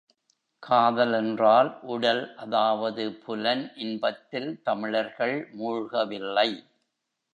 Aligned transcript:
காதல் 0.63 1.13
என்றால், 1.13 1.69
உடல் 1.87 2.35
அதாவது 2.35 3.13
புலன் 3.25 3.63
இன்பத்தில் 3.77 4.49
தமிழர்கள் 4.63 5.37
மூழ்கவில்லை. 5.53 6.49